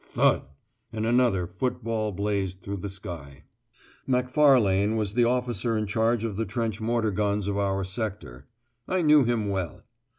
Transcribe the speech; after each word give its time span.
"Thud!" 0.13 0.41
and 0.91 1.05
another 1.05 1.45
football 1.45 2.11
blazed 2.11 2.59
through 2.59 2.77
the 2.77 2.89
sky. 2.89 3.43
Macfarlane 4.07 4.95
was 4.95 5.13
the 5.13 5.25
officer 5.25 5.77
in 5.77 5.85
charge 5.85 6.23
of 6.23 6.37
the 6.37 6.45
trench 6.45 6.81
mortar 6.81 7.11
guns 7.11 7.45
of 7.47 7.55
our 7.55 7.83
sector. 7.83 8.47
I 8.87 9.03
knew 9.03 9.25
him 9.25 9.49
well. 9.49 9.83